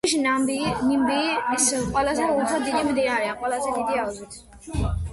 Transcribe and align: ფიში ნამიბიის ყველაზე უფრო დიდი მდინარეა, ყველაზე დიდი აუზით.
ფიში 0.05 0.19
ნამიბიის 0.21 1.69
ყველაზე 1.91 2.27
უფრო 2.39 2.65
დიდი 2.65 2.83
მდინარეა, 2.91 3.39
ყველაზე 3.45 3.79
დიდი 3.81 4.05
აუზით. 4.07 4.45